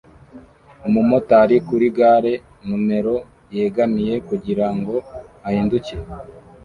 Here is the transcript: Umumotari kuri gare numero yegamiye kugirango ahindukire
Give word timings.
Umumotari 0.87 1.55
kuri 1.67 1.85
gare 1.97 2.33
numero 2.67 3.15
yegamiye 3.57 4.15
kugirango 4.27 4.95
ahindukire 5.47 6.03